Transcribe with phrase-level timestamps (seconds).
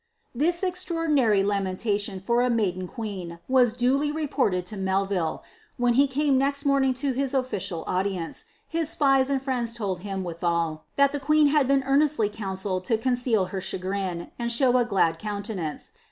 [0.43, 5.43] "'This extraordinary lamentation for a maiden queen was duly reported 10 Melville',
[5.77, 10.23] when he came next morning to his ofljcial audience, his apica and friends lold him,
[10.23, 14.75] withal, that the queen had been earnestly coon aelled to conceal her chagrin, and" show
[14.77, 15.91] a glad countenance.